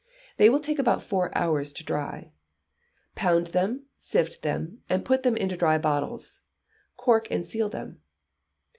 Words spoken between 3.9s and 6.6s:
sift them, and put them into dry bottles;